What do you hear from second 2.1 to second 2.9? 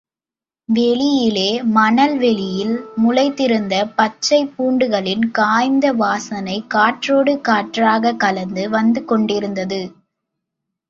வெளியில்